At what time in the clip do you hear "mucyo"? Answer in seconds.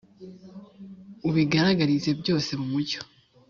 2.73-3.01